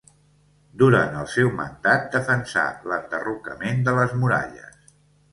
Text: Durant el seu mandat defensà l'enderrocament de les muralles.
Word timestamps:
Durant 0.81 1.17
el 1.23 1.25
seu 1.33 1.49
mandat 1.59 2.07
defensà 2.15 2.63
l'enderrocament 2.93 3.85
de 3.89 3.93
les 3.99 4.17
muralles. 4.23 4.89